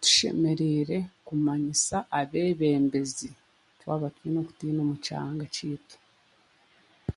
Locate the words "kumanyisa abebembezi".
1.26-3.28